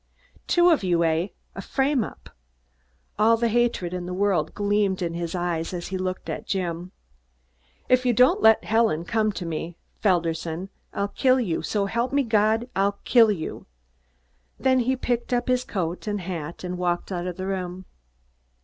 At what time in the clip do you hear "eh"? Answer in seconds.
1.03-1.27